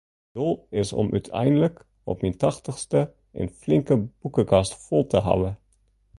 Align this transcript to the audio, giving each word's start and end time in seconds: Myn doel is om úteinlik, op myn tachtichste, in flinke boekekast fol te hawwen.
Myn 0.03 0.35
doel 0.37 0.55
is 0.81 0.93
om 1.01 1.11
úteinlik, 1.17 1.77
op 2.13 2.17
myn 2.25 2.37
tachtichste, 2.43 3.01
in 3.41 3.53
flinke 3.61 4.01
boekekast 4.21 4.79
fol 4.85 5.03
te 5.11 5.23
hawwen. 5.27 5.55